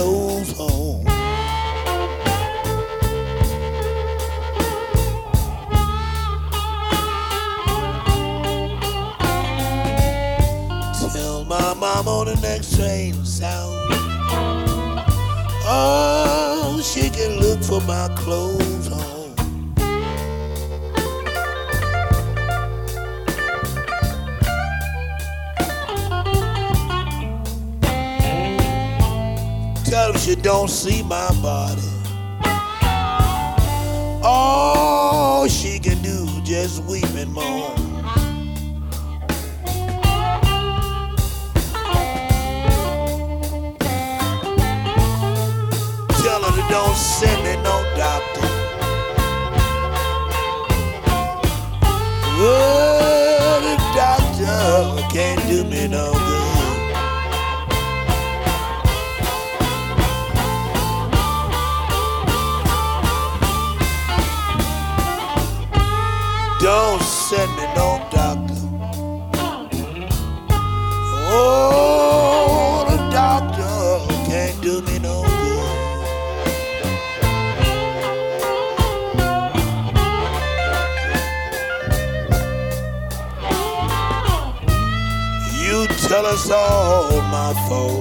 clothes 0.00 0.58
on. 0.58 1.04
Tell 11.12 11.44
my 11.44 11.74
mom 11.74 12.08
on 12.08 12.26
the 12.26 12.38
next 12.40 12.76
train 12.76 13.24
south. 13.26 13.76
Oh, 15.72 16.80
she 16.82 17.10
can 17.10 17.38
look 17.40 17.62
for 17.62 17.82
my 17.82 18.08
clothes. 18.16 18.69
Don't 30.42 30.68
see 30.68 31.02
my 31.02 31.28
body. 31.40 31.80
All 34.22 35.48
she 35.48 35.78
can 35.78 36.00
do 36.02 36.26
just 36.42 36.84
weep 36.84 37.04
and 37.16 37.32
moan. 37.32 37.74
Tell 46.22 46.42
her 46.42 46.52
to 46.54 46.68
don't 46.68 46.96
send 46.96 47.42
me 47.42 47.56
no 47.62 47.82
doctor. 47.96 48.48
Oh, 52.42 52.79
all 87.70 87.99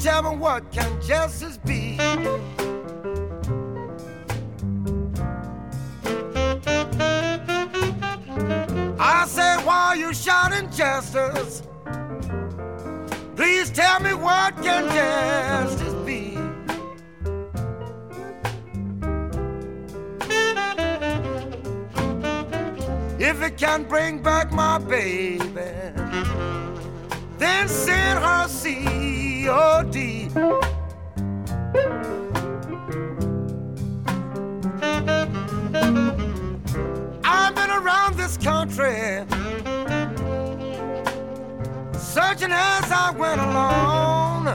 tell 0.00 0.22
me 0.22 0.36
what 0.36 0.67
searching 42.08 42.50
as 42.50 42.90
I 42.90 43.10
went 43.10 43.38
along. 43.38 44.48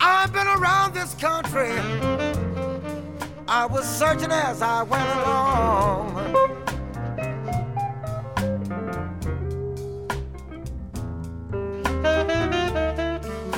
I've 0.00 0.32
been 0.32 0.46
around 0.46 0.94
this 0.94 1.14
country. 1.14 1.72
I 3.46 3.66
was 3.66 3.84
searching 3.84 4.32
as 4.32 4.62
I 4.62 4.82
went 4.84 5.08
along. 5.18 6.14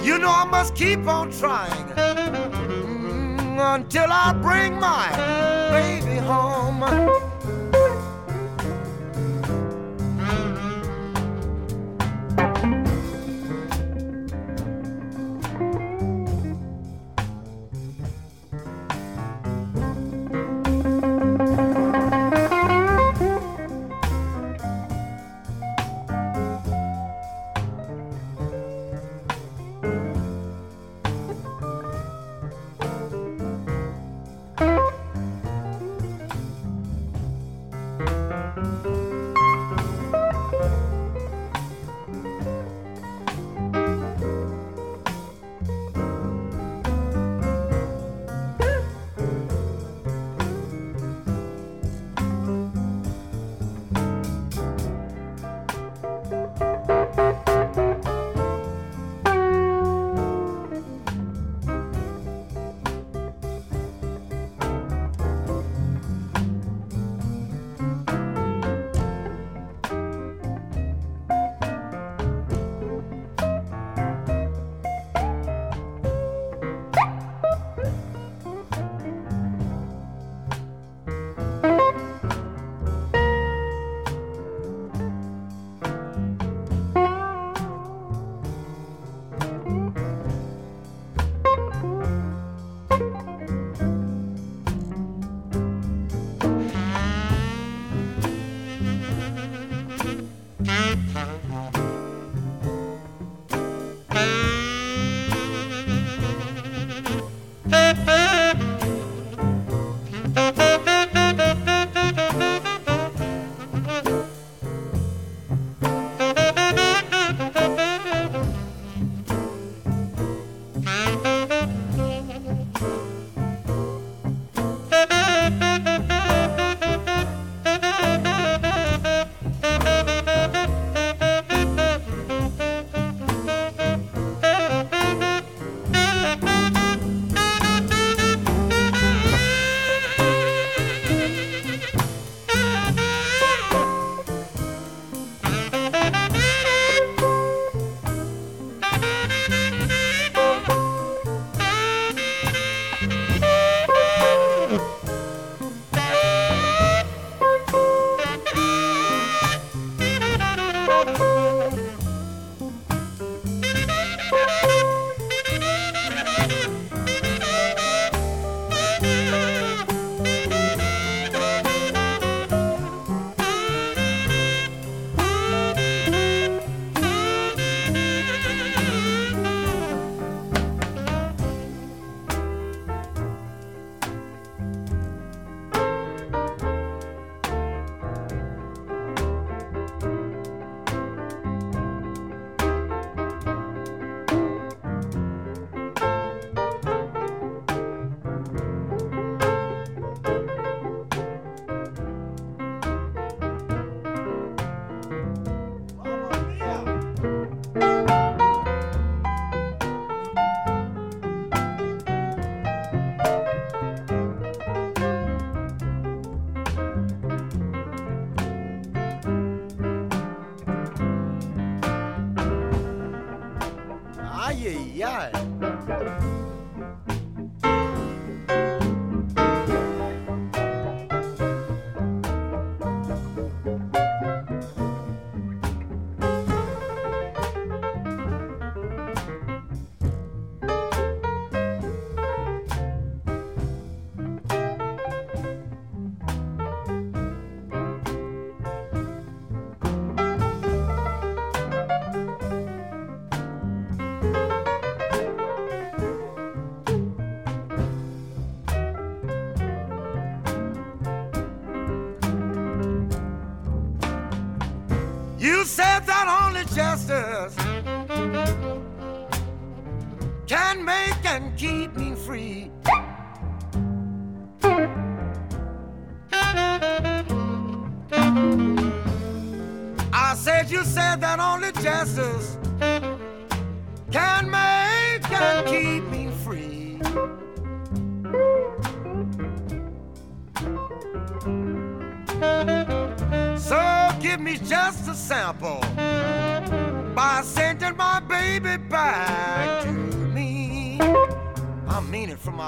You 0.04 0.18
know 0.18 0.30
I 0.30 0.44
must 0.50 0.74
keep 0.74 1.06
on 1.06 1.30
trying 1.30 1.86
mm, 1.94 3.74
until 3.76 4.10
I 4.10 4.32
bring 4.42 4.80
my 4.80 5.10
baby 5.70 6.05
home. 6.26 7.25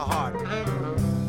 Heart. 0.08 1.27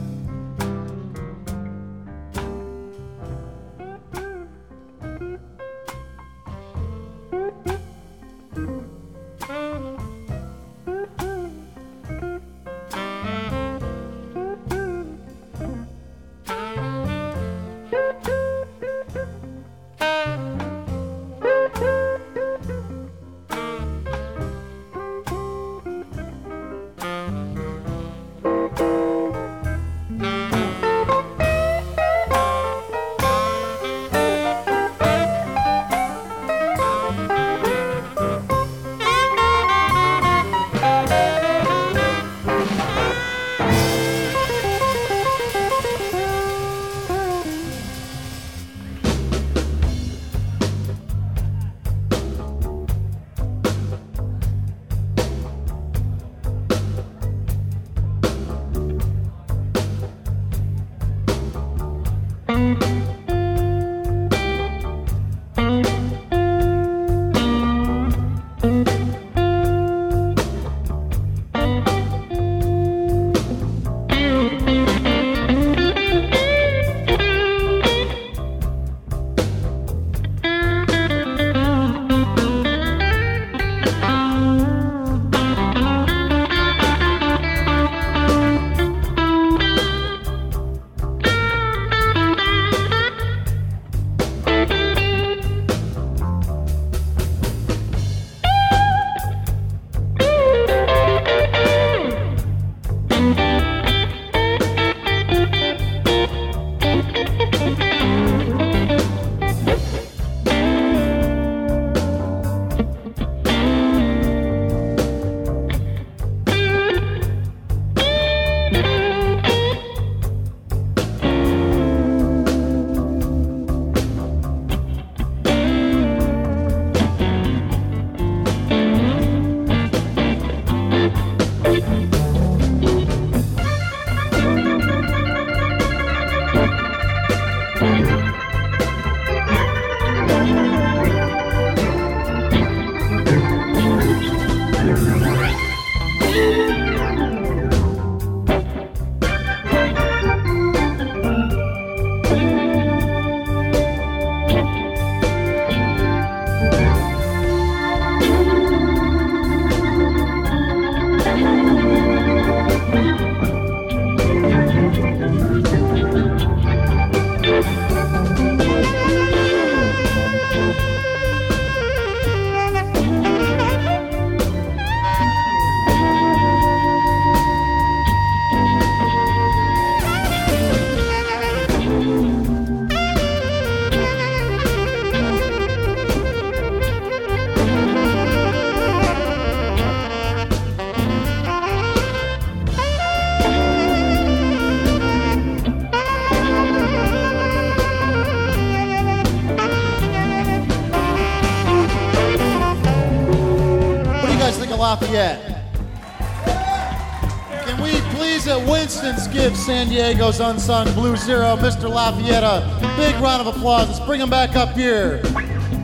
San 209.70 209.88
Diego's 209.88 210.40
Unsung 210.40 210.92
Blue 210.96 211.16
Zero, 211.16 211.56
Mr. 211.56 211.88
Lafayette, 211.88 212.64
big 212.98 213.14
round 213.22 213.48
of 213.48 213.56
applause. 213.56 213.88
Let's 213.88 214.00
bring 214.00 214.20
him 214.20 214.28
back 214.28 214.56
up 214.56 214.76
here. 214.76 215.22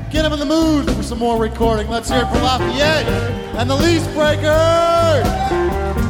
Get 0.10 0.26
him 0.26 0.34
in 0.34 0.40
the 0.40 0.46
mood 0.46 0.90
for 0.90 1.04
some 1.04 1.20
more 1.20 1.40
recording. 1.40 1.88
Let's 1.88 2.10
hear 2.10 2.24
it 2.24 2.28
for 2.30 2.40
Lafayette 2.40 3.06
and 3.56 3.70
the 3.70 3.76
Lease 3.76 4.08
Breakers. 4.08 6.05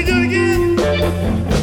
We 0.00 0.06
do 0.06 0.18
it 0.18 0.24
again? 0.24 1.59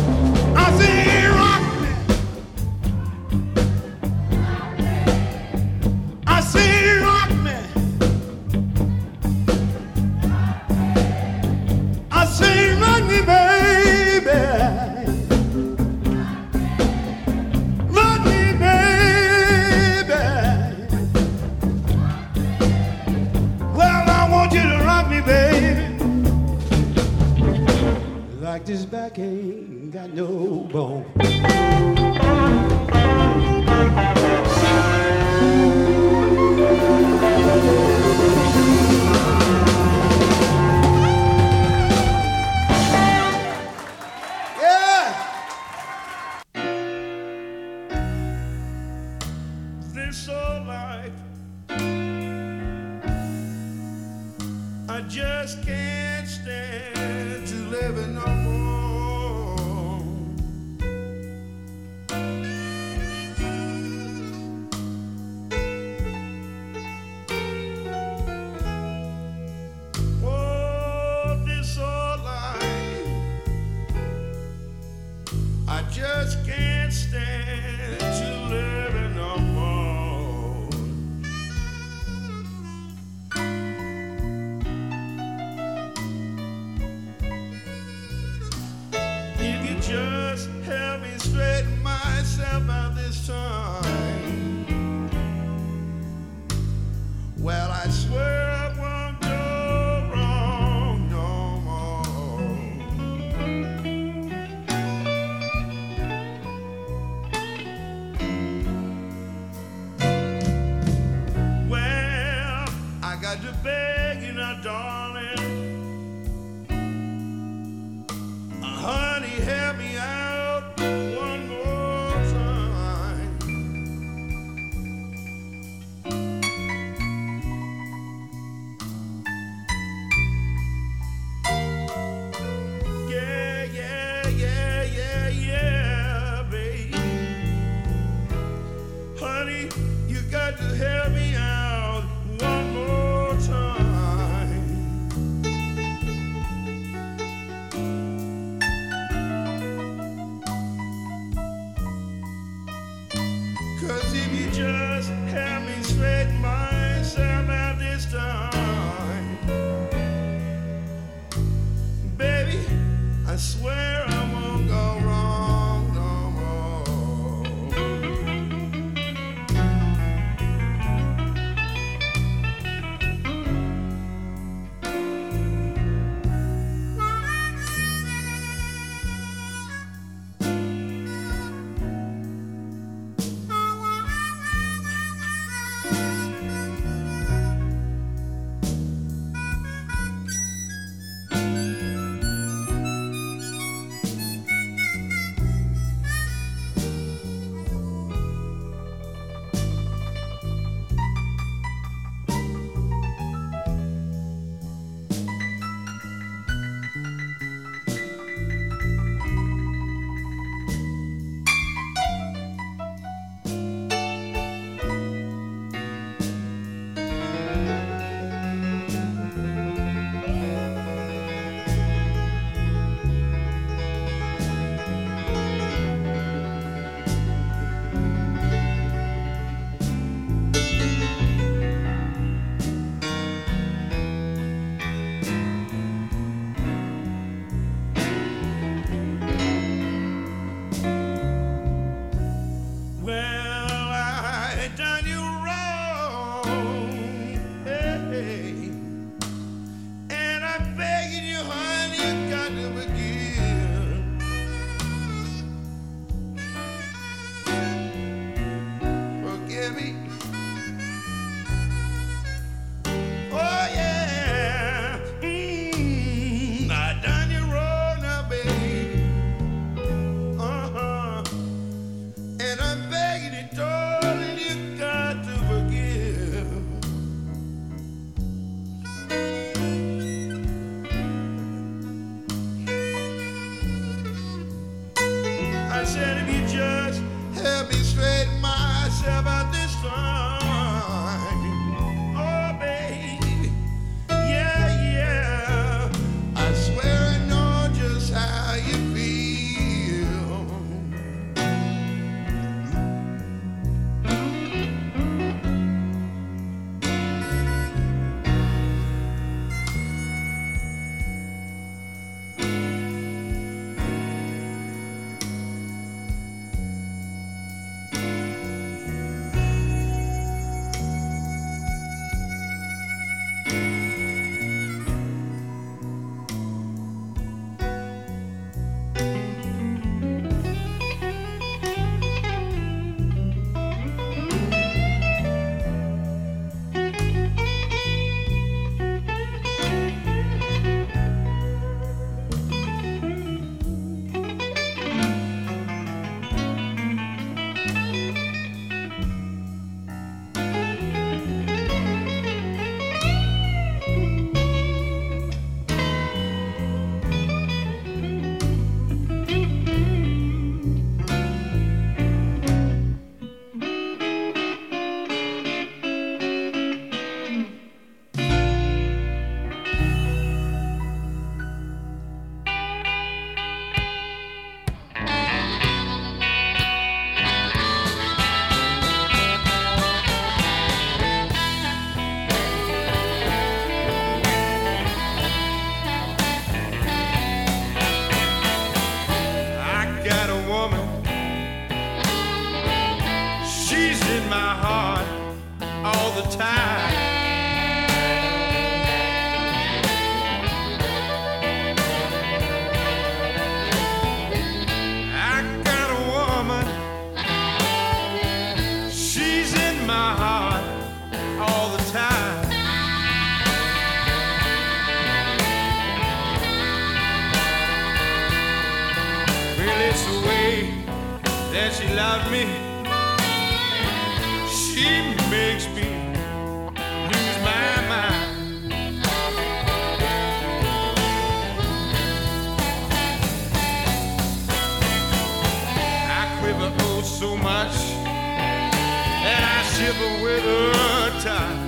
And 439.89 439.95
I 439.95 440.03
shiver 440.03 440.23
with 440.23 441.66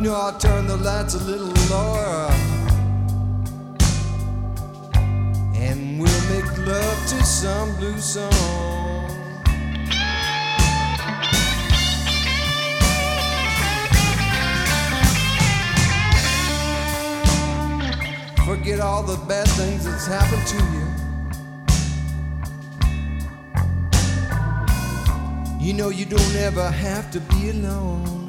know 0.00 0.14
I'll 0.14 0.38
turn 0.38 0.66
the 0.66 0.78
lights 0.78 1.14
a 1.14 1.18
little 1.18 1.52
lower. 1.68 2.30
And 5.54 6.00
we'll 6.00 6.24
make 6.30 6.66
love 6.66 7.06
to 7.08 7.22
some 7.22 7.76
blue 7.76 7.98
song. 7.98 8.30
Forget 18.46 18.80
all 18.80 19.02
the 19.02 19.18
bad 19.28 19.48
things 19.48 19.84
that's 19.84 20.06
happened 20.06 20.46
to 20.46 20.56
you. 20.74 20.86
You 25.60 25.74
know 25.74 25.90
you 25.90 26.06
don't 26.06 26.36
ever 26.36 26.70
have 26.70 27.10
to 27.10 27.20
be 27.20 27.50
alone. 27.50 28.19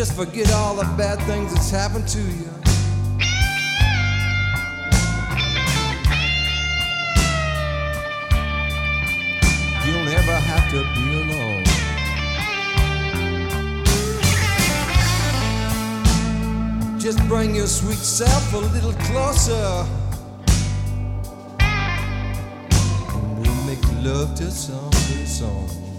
Just 0.00 0.16
forget 0.16 0.50
all 0.54 0.76
the 0.76 0.84
bad 0.96 1.18
things 1.26 1.52
that's 1.52 1.70
happened 1.70 2.08
to 2.08 2.20
you. 2.20 2.50
You 9.84 9.92
don't 9.92 10.08
ever 10.08 10.36
have 10.40 10.70
to 10.70 10.80
be 10.94 11.04
alone. 11.20 11.64
Just 16.98 17.18
bring 17.28 17.54
your 17.54 17.66
sweet 17.66 17.98
self 17.98 18.54
a 18.54 18.56
little 18.56 18.94
closer. 19.04 19.84
And 23.10 23.38
we'll 23.38 23.64
make 23.66 23.84
love 24.02 24.34
to 24.36 24.50
some 24.50 24.88
good 24.88 25.28
song. 25.28 25.89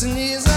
sneeze 0.00 0.49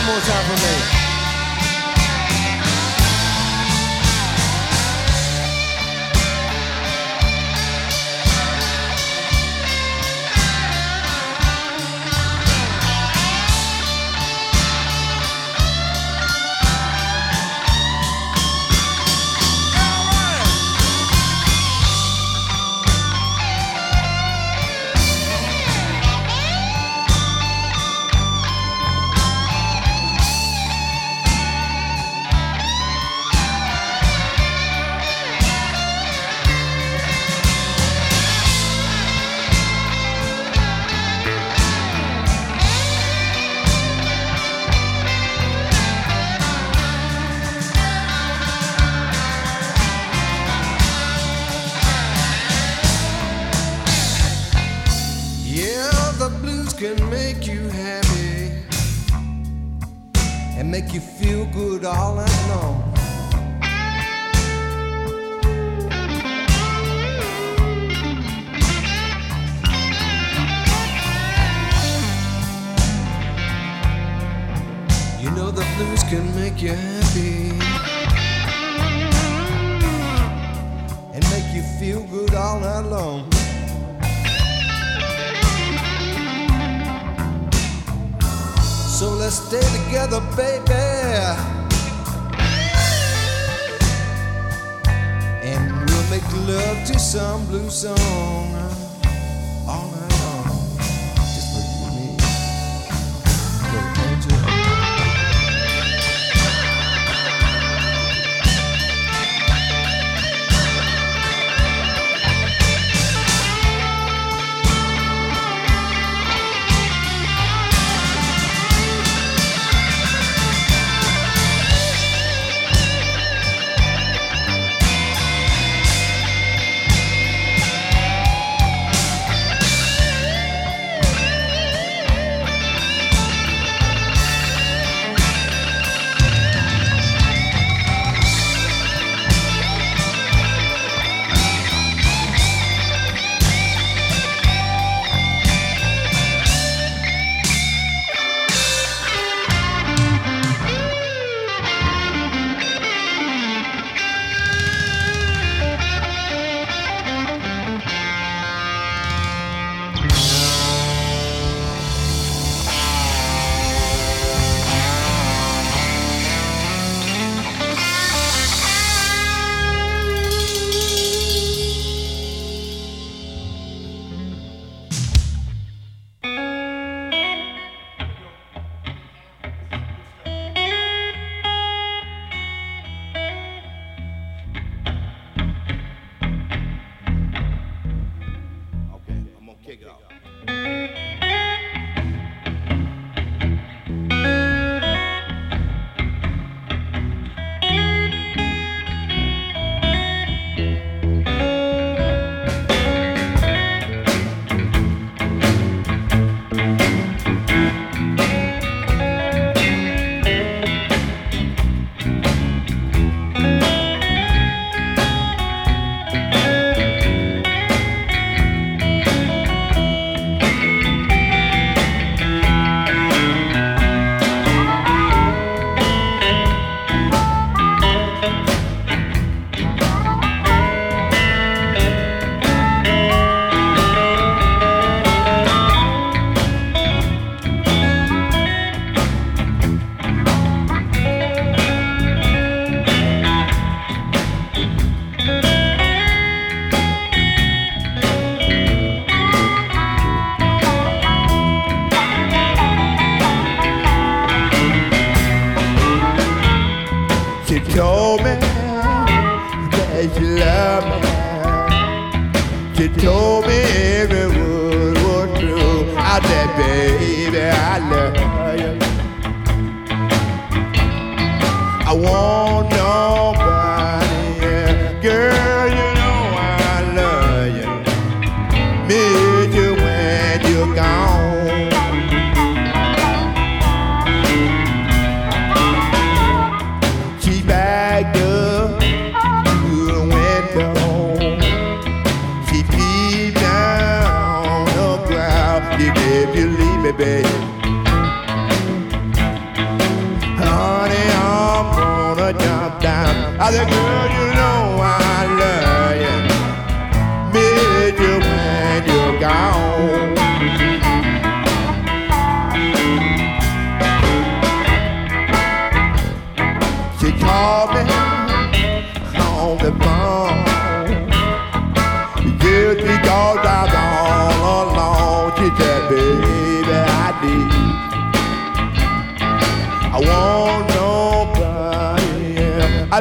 one 0.00 0.14
more 0.14 0.20
time 0.20 0.56
for 0.56 0.96
me. 0.96 0.99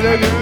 Else. 0.06 0.39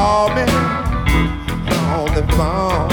call 0.00 0.28
me 0.34 0.46
on 1.94 2.08
the 2.16 2.24
phone. 2.36 2.88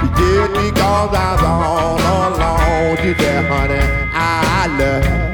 You 0.00 0.08
did 0.18 0.50
because 0.62 1.12
I 1.12 1.30
was 1.32 1.44
all 1.52 1.98
alone. 2.28 2.96
You 3.06 3.14
said, 3.20 3.44
honey, 3.52 3.84
I 4.14 4.66
love 4.78 5.33